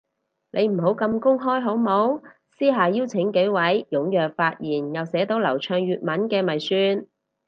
[0.51, 7.05] 你唔好咁公開好冇，私下邀請幾位踴躍發言又寫到流暢粵文嘅咪算